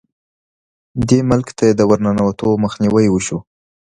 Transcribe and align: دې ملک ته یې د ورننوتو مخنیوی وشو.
دې 1.09 1.19
ملک 1.29 1.47
ته 1.57 1.63
یې 1.69 1.73
د 1.77 1.81
ورننوتو 1.89 2.47
مخنیوی 2.63 3.07
وشو. 3.09 3.37